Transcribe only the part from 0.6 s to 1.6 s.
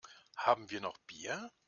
wir noch Bier?